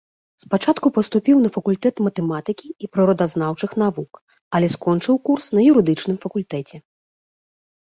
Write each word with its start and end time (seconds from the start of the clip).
Спачатку 0.43 0.87
паступіў 0.95 1.41
на 1.45 1.49
факультэт 1.57 1.95
матэматыкі 2.05 2.67
і 2.87 2.89
прыродазнаўчых 2.97 3.71
навук, 3.83 4.11
але 4.57 4.67
скончыў 4.77 5.15
курс 5.31 5.45
на 5.59 5.69
юрыдычным 5.75 6.17
факультэце. 6.27 6.75